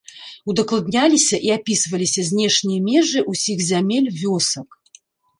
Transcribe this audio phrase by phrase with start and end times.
[0.51, 4.69] Удакладняліся і апісваліся знешнія межы ўсіх зямель вёсак.